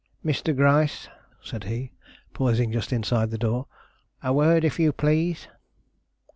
"Mr. 0.25 0.55
Gryce," 0.55 1.07
said 1.43 1.65
he, 1.65 1.91
pausing 2.33 2.71
just 2.71 2.91
inside 2.91 3.29
the 3.29 3.37
door; 3.37 3.67
"a 4.23 4.33
word 4.33 4.63
if 4.63 4.79
you 4.79 4.91
please." 4.91 5.47